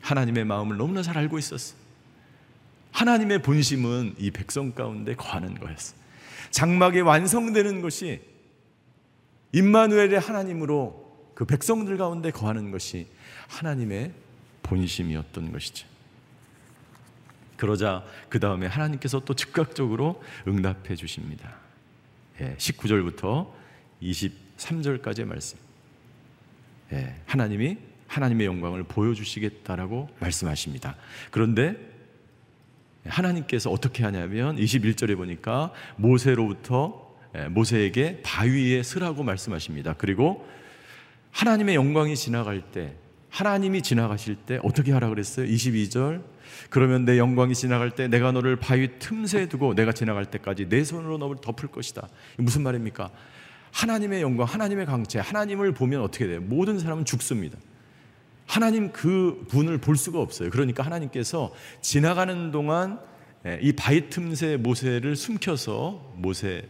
[0.00, 1.76] 하나님의 마음을 너무나 잘 알고 있었어.
[2.92, 5.94] 하나님의 본심은 이 백성 가운데 거하는 거였어.
[6.50, 8.22] 장막이 완성되는 것이
[9.52, 13.06] 임마누엘의 하나님으로 그 백성들 가운데 거하는 것이
[13.48, 14.14] 하나님의
[14.62, 15.86] 본심이었던 것이죠.
[17.58, 21.54] 그러자 그 다음에 하나님께서 또 즉각적으로 응답해 주십니다.
[22.40, 23.52] 예, 19절부터
[24.62, 25.58] 23절까지의 말씀.
[26.92, 30.96] 예, 하나님이 하나님의 영광을 보여주시겠다라고 말씀하십니다.
[31.30, 31.76] 그런데
[33.06, 39.94] 하나님께서 어떻게 하냐면 21절에 보니까 모세로부터 예, 모세에게 바위에 서라고 말씀하십니다.
[39.96, 40.46] 그리고
[41.30, 42.94] 하나님의 영광이 지나갈 때
[43.30, 45.46] 하나님이 지나가실 때 어떻게 하라 그랬어요?
[45.46, 46.22] 22절
[46.68, 51.16] 그러면 내 영광이 지나갈 때 내가 너를 바위 틈새에 두고 내가 지나갈 때까지 내 손으로
[51.16, 52.06] 너를 덮을 것이다.
[52.36, 53.10] 무슨 말입니까?
[53.72, 56.40] 하나님의 영광, 하나님의 강체, 하나님을 보면 어떻게 돼요?
[56.40, 57.58] 모든 사람은 죽습니다.
[58.46, 60.50] 하나님 그 분을 볼 수가 없어요.
[60.50, 63.00] 그러니까 하나님께서 지나가는 동안
[63.46, 66.68] 예, 이 바위 틈새 모세를 숨겨서 모세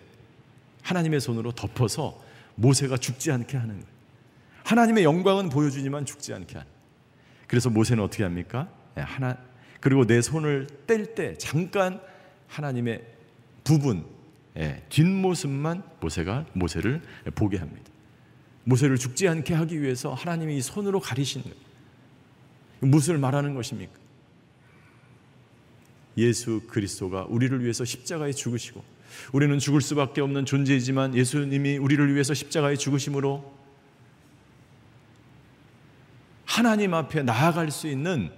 [0.82, 2.18] 하나님의 손으로 덮어서
[2.54, 3.92] 모세가 죽지 않게 하는 거예요.
[4.64, 6.70] 하나님의 영광은 보여주지만 죽지 않게 하는.
[7.46, 8.68] 그래서 모세는 어떻게 합니까?
[8.96, 9.36] 예, 하나
[9.80, 12.00] 그리고 내 손을 뗄 때 잠깐
[12.46, 13.02] 하나님의
[13.64, 14.04] 부분
[14.58, 17.02] 예, 뒷모습만 모세가 모세를
[17.34, 17.90] 보게 합니다.
[18.64, 21.00] 모세를 죽지 않게 하기 위해서 하나님이 이 손으로
[21.42, 21.56] 거예요.
[22.80, 23.92] 무엇을 말하는 것입니까?
[26.18, 28.82] 예수 그리스도가 우리를 위해서 십자가에 죽으시고
[29.32, 33.62] 우리는 죽을 수밖에 없는 존재이지만 예수님이 우리를 위해서 십자가에 죽으심으로
[36.44, 38.30] 하나님 앞에 나아갈 수 있는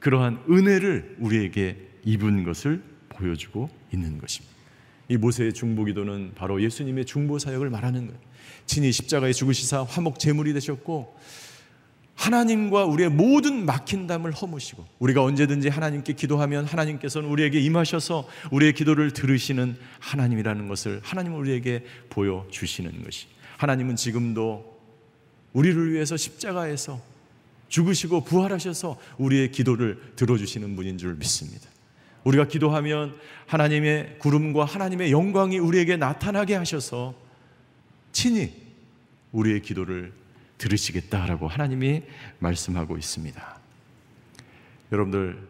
[0.00, 4.53] 그러한 은혜를 우리에게 입은 것을 보여주고 있는 것입니다.
[5.08, 8.20] 이 모세의 중보기도는 바로 예수님의 중보 사역을 말하는 거예요.
[8.66, 11.14] 친히 십자가에 죽으시사 화목 제물이 되셨고
[12.14, 19.10] 하나님과 우리의 모든 막힌 담을 허무시고 우리가 언제든지 하나님께 기도하면 하나님께서는 우리에게 임하셔서 우리의 기도를
[19.10, 23.26] 들으시는 하나님이라는 것을 하나님은 우리에게 보여 주시는 것이
[23.58, 24.74] 하나님은 지금도
[25.52, 27.00] 우리를 위해서 십자가에서
[27.68, 31.68] 죽으시고 부활하셔서 우리의 기도를 들어주시는 분인 줄 믿습니다.
[32.24, 37.14] 우리가 기도하면 하나님의 구름과 하나님의 영광이 우리에게 나타나게 하셔서
[38.12, 38.52] 친히
[39.32, 40.12] 우리의 기도를
[40.58, 42.02] 들으시겠다라고 하나님이
[42.38, 43.58] 말씀하고 있습니다.
[44.92, 45.46] 여러분들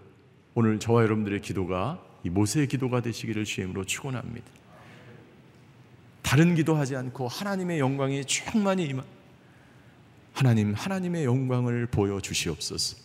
[0.54, 4.46] 오늘 저와 여러분들의 기도가 이 모세의 기도가 되시기를 주임으로 축원합니다.
[6.22, 9.04] 다른 기도하지 않고 하나님의 영광이 충만히 임하
[10.32, 13.03] 하나님 하나님의 영광을 보여 주시옵소서.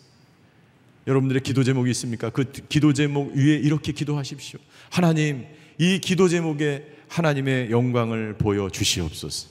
[1.07, 2.29] 여러분들의 기도 제목이 있습니까?
[2.29, 4.59] 그 기도 제목 위에 이렇게 기도하십시오.
[4.89, 5.45] 하나님,
[5.77, 9.49] 이 기도 제목에 하나님의 영광을 보여 주시옵소서.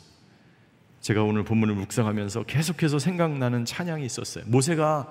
[1.01, 4.45] 제가 오늘 본문을 묵상하면서 계속해서 생각나는 찬양이 있었어요.
[4.47, 5.09] 모세가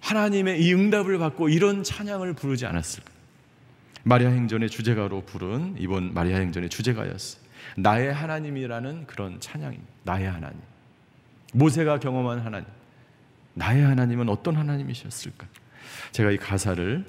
[0.00, 3.10] 하나님의 이 응답을 받고 이런 찬양을 부르지 않았을까?
[4.04, 7.42] 마리아 행전의 주제가로 부른 이번 마리아 행전의 주제가였어요.
[7.76, 9.92] 나의 하나님이라는 그런 찬양입니다.
[10.04, 10.58] 나의 하나님.
[11.52, 12.77] 모세가 경험한 하나님.
[13.58, 15.46] 나의 하나님은 어떤 하나님이셨을까?
[16.12, 17.04] 제가 이 가사를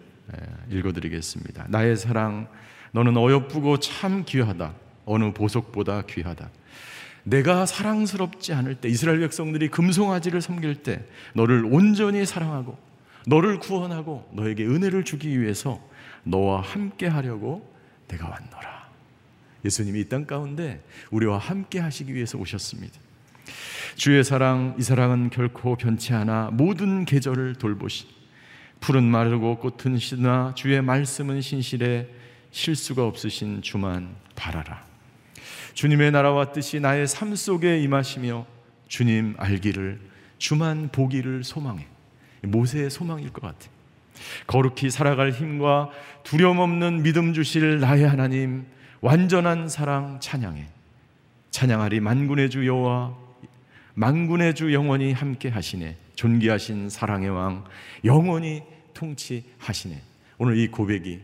[0.72, 1.66] 읽어드리겠습니다.
[1.70, 2.48] 나의 사랑,
[2.92, 4.74] 너는 어여쁘고 참 귀하다.
[5.06, 6.50] 어느 보석보다 귀하다.
[7.24, 12.78] 내가 사랑스럽지 않을 때 이스라엘 백성들이 금송아지를 섬길 때 너를 온전히 사랑하고
[13.28, 15.80] 너를 구원하고 너에게 은혜를 주기 위해서
[16.24, 17.72] 너와 함께 하려고
[18.08, 18.90] 내가 왔노라.
[19.66, 20.82] 예수님이 이 땅 가운데
[21.12, 23.00] 우리와 함께 하시기 위해서 오셨습니다.
[23.96, 28.08] 주의 사랑 이 사랑은 결코 변치 않아 모든 계절을 돌보시
[28.80, 32.08] 푸른 마르고 꽃은 시나 주의 말씀은 신실해
[32.52, 34.84] 실수가 없으신 주만 바라라.
[35.74, 38.46] 주님의 나라와 뜻이 나의 삶 속에 임하시며
[38.88, 40.00] 주님 알기를
[40.38, 41.86] 주만 보기를 소망해.
[42.42, 43.70] 모세의 소망일 것 같아.
[44.48, 45.90] 거룩히 살아갈 힘과
[46.24, 48.66] 두려움 없는 믿음 주실 나의 하나님
[49.02, 50.68] 완전한 사랑 찬양해.
[51.52, 53.29] 찬양하리 만군의 주 여호와
[54.00, 55.98] 만군의 주 영원히 함께 하시네.
[56.16, 57.66] 존귀하신 사랑의 왕
[58.06, 60.02] 영원히 통치하시네.
[60.38, 61.20] 오늘 이 고백이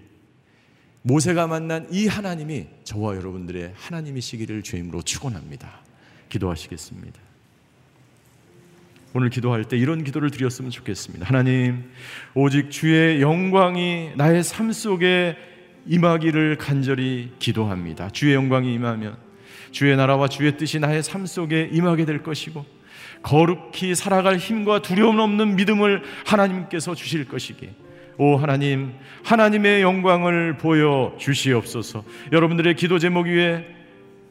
[1.03, 5.71] 모세가 만난 이 하나님이 저와 여러분들의 하나님이시기를 주임으로 축원합니다.
[6.27, 7.17] 기도하시겠습니다.
[9.13, 11.25] 오늘 기도할 때 이런 기도를 드렸으면 좋겠습니다.
[11.25, 11.89] 하나님,
[12.33, 15.37] 오직 주의 영광이 나의 삶 속에
[15.85, 18.09] 임하기를 간절히 기도합니다.
[18.09, 19.24] 주의 영광이 임하면
[19.75, 22.65] 주의 나라와 주의 뜻이 나의 삶 속에 임하게 될 것이고
[23.21, 27.71] 거룩히 살아갈 힘과 두려움 없는 믿음을 하나님께서 주실 것이기.
[28.17, 28.93] 오 하나님
[29.25, 32.05] 하나님의 영광을 보여 주시옵소서.
[32.31, 33.67] 여러분들의 기도 제목 위에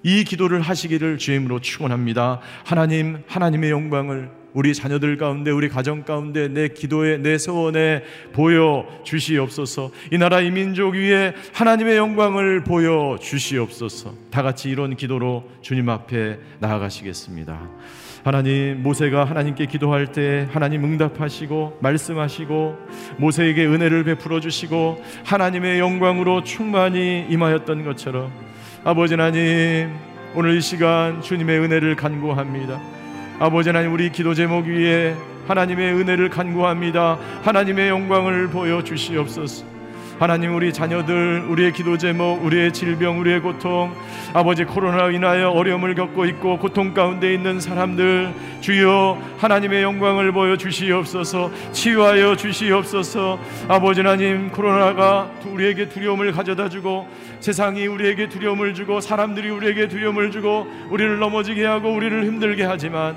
[0.02, 2.40] 이 기도를 하시기를 주임으로 축원합니다.
[2.64, 8.02] 하나님 하나님의 영광을 우리 자녀들 가운데 우리 가정 가운데 내 기도에 내 소원에
[8.32, 9.90] 보여 주시옵소서.
[10.12, 14.14] 이 나라 이 민족 위에 하나님의 영광을 보여 주시옵소서.
[14.30, 17.68] 다 같이 이런 기도로 주님 앞에 나아가시겠습니다.
[18.22, 22.78] 하나님 모세가 하나님께 기도할 때 하나님 응답하시고 말씀하시고
[23.18, 28.32] 모세에게 은혜를 베풀어 주시고 하나님의 영광으로 충만히 임하였던 것처럼
[28.84, 29.92] 아버지 하나님
[30.34, 33.03] 오늘 이 시간 주님의 은혜를 간구합니다.
[33.38, 35.16] 아버지 하나님 우리 기도 제목 위에
[35.48, 37.18] 하나님의 은혜를 간구합니다.
[37.42, 39.73] 하나님의 영광을 보여 주시옵소서.
[40.18, 43.92] 하나님 우리 자녀들 우리의 기도 제목 우리의 질병 우리의 고통
[44.32, 51.50] 아버지 코로나로 인하여 어려움을 겪고 있고 고통 가운데 있는 사람들 주여 하나님의 영광을 보여 주시옵소서
[51.72, 57.08] 치유하여 주시옵소서 아버지 하나님 코로나가 우리에게 두려움을 가져다 주고
[57.40, 63.16] 세상이 우리에게 두려움을 주고 사람들이 우리에게 두려움을 주고 우리를 넘어지게 하고 우리를 힘들게 하지만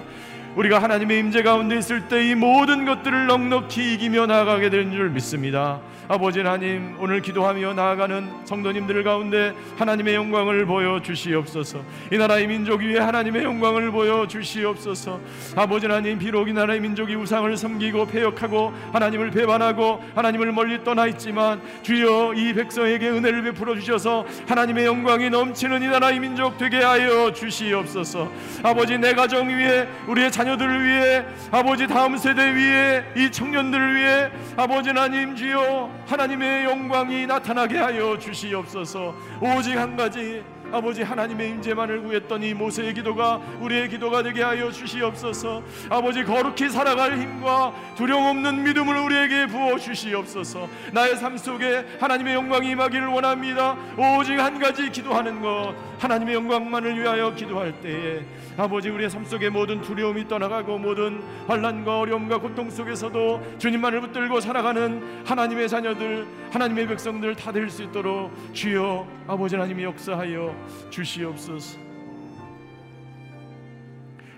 [0.55, 5.79] 우리가 하나님의 임재 가운데 있을 때 이 모든 것들을 넉넉히 이기며 나아가게 되는 줄 믿습니다.
[6.09, 11.83] 아버지 하나님 오늘 기도하며 나아가는 성도님들 가운데 하나님의 영광을 보여 주시옵소서.
[12.13, 15.19] 이 나라의 민족 위에 하나님의 영광을 보여 주시옵소서.
[15.57, 21.61] 아버지 하나님 비록 이 나라의 민족이 우상을 섬기고 폐역하고 하나님을 배반하고 하나님을 멀리 떠나 있지만
[21.81, 28.31] 주여 이 백성에게 은혜를 베풀어 주셔서 하나님의 영광이 넘치는 이 나라의 민족 되게 하여 주시옵소서.
[28.63, 34.87] 아버지 내 가정 위에 우리의 자녀들을 위해 아버지 다음 세대 위에 이 청년들을 위해 아버지
[34.89, 39.15] 하나님 주여 하나님의 영광이 나타나게 하여 주시옵소서.
[39.41, 45.63] 오직 한 가지 아버지 하나님의 임재만을 구했던 이 모세의 기도가 우리의 기도가 되게 하여 주시옵소서.
[45.89, 50.67] 아버지 거룩히 살아갈 힘과 두려움 없는 믿음을 우리에게 부어 주시옵소서.
[50.93, 53.75] 나의 삶 속에 하나님의 영광이 임하기를 원합니다.
[53.97, 58.21] 오직 한 가지 기도하는 것 하나님의 영광만을 위하여 기도할 때에
[58.57, 65.23] 아버지 우리의 삶 속에 모든 두려움이 떠나가고 모든 환란과 어려움과 고통 속에서도 주님만을 붙들고 살아가는
[65.25, 70.55] 하나님의 자녀들 하나님의 백성들 다 될 수 있도록 주여 아버지 하나님이 역사하여
[70.89, 71.79] 주시옵소서.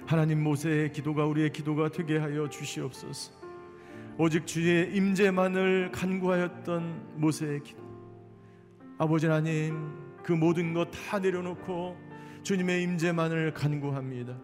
[0.06, 3.32] 하나님 모세의 기도가 우리의 기도가 되게 하여 주시옵소서.
[4.18, 7.82] 오직 주의 임재만을 간구하였던 모세의 기도.
[8.98, 9.94] 아버지 하나님
[10.24, 11.98] 그 모든 것 다 내려놓고
[12.44, 14.36] 주님의 임재만을 간구합니다.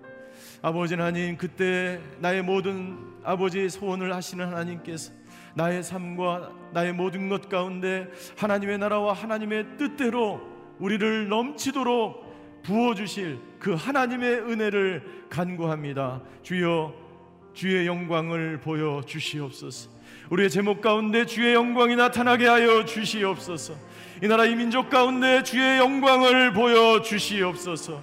[0.61, 5.11] 아버지 하나님 그때 나의 모든 아버지 소원을 하시는 하나님께서
[5.55, 14.39] 나의 삶과 나의 모든 것 가운데 하나님의 나라와 하나님의 뜻대로 우리를 넘치도록 부어주실 그 하나님의
[14.41, 16.21] 은혜를 간구합니다.
[16.41, 16.93] 주여,
[17.53, 19.89] 주의 영광을 보여 주시옵소서.
[20.29, 23.73] 우리의 제목 가운데 주의 영광이 나타나게 하여 주시옵소서.
[24.23, 28.01] 이 나라 이 민족 가운데 주의 영광을 보여 주시옵소서.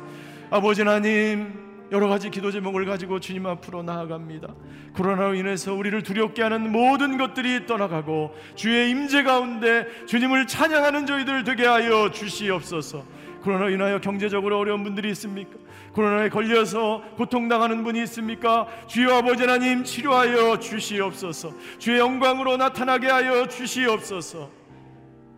[0.51, 1.62] 아버지 하나님,
[1.93, 4.55] 여러 가지 기도 제목을 가지고 주님 앞으로 나아갑니다.
[4.95, 11.67] 코로나로 인해서 우리를 두렵게 하는 모든 것들이 떠나가고 주의 임재 가운데 주님을 찬양하는 저희들 되게
[11.67, 13.05] 하여 주시옵소서.
[13.43, 15.51] 코로나로 인하여 경제적으로 어려운 분들이 있습니까?
[15.93, 18.67] 코로나에 걸려서 고통당하는 분이 있습니까?
[18.87, 21.53] 주여 아버지 하나님 치료하여 주시옵소서.
[21.79, 24.49] 주의 영광으로 나타나게 하여 주시옵소서.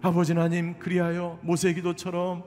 [0.03, 2.45] 아버지 하나님 그리하여 모세 기도처럼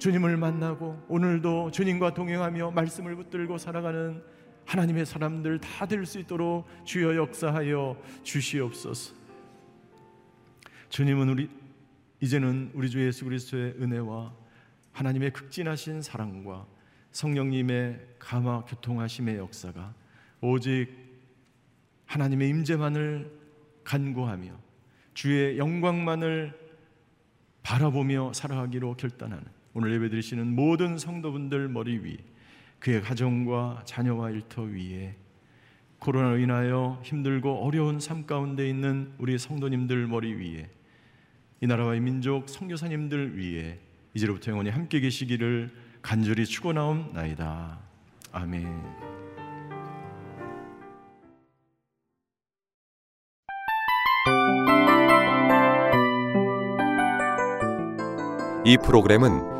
[0.00, 4.22] 주님을 만나고 오늘도 주님과 동행하며 말씀을 붙들고 살아가는
[4.64, 9.14] 하나님의 사람들 다 될 수 있도록 주여 역사하여 주시옵소서.
[10.88, 11.50] 주님은 우리
[12.20, 14.32] 이제는 우리 주 예수 그리스도의 은혜와
[14.92, 16.66] 하나님의 극진하신 사랑과
[17.12, 19.94] 성령님의 감화 교통하심의 역사가
[20.40, 20.88] 오직
[22.06, 23.30] 하나님의 임재만을
[23.84, 24.52] 간구하며
[25.12, 26.58] 주의 영광만을
[27.62, 32.18] 바라보며 살아가기로 결단하는 오늘 예배 드리시는 모든 성도분들 머리 위
[32.80, 35.14] 그의 가정과 자녀와 일터 위에
[36.00, 40.70] 코로나로 인하여 힘들고 어려운 삶 가운데 있는 우리 성도님들 머리 위에
[41.60, 43.78] 이 나라와 이 민족 성교사님들 위에
[44.14, 45.70] 이제로부터 영원히 함께 계시기를
[46.02, 47.78] 간절히 축원하옵나이다.
[48.32, 49.10] 아멘.
[58.64, 59.59] 이 프로그램은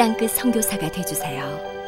[0.00, 1.79] 땅끝 선교사가 되주세요.